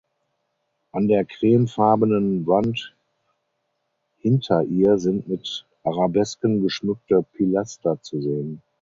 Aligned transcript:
An 0.93 1.07
der 1.07 1.25
cremefarbenen 1.25 2.47
Wand 2.47 2.95
hinter 4.17 4.63
ihr 4.63 4.97
sind 4.97 5.27
mit 5.27 5.67
Arabesken 5.83 6.63
geschmückte 6.63 7.23
Pilaster 7.33 8.01
zu 8.01 8.19
sehen. 8.19 8.63